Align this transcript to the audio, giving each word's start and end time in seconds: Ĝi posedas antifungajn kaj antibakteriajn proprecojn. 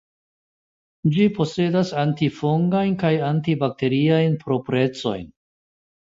Ĝi 1.17 1.27
posedas 1.35 1.91
antifungajn 2.05 2.97
kaj 3.05 3.13
antibakteriajn 3.29 4.41
proprecojn. 4.47 5.31